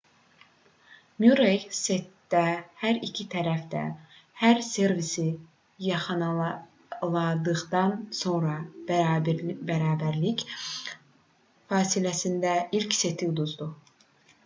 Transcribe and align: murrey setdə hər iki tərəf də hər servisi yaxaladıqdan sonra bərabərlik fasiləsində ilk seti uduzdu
murrey 1.23 1.57
setdə 1.79 2.39
hər 2.83 2.97
iki 3.07 3.25
tərəf 3.33 3.59
də 3.73 3.81
hər 4.43 4.61
servisi 4.67 5.25
yaxaladıqdan 5.89 7.93
sonra 8.21 8.55
bərabərlik 8.89 10.41
fasiləsində 10.55 12.55
ilk 12.81 12.97
seti 13.03 13.29
uduzdu 13.35 13.69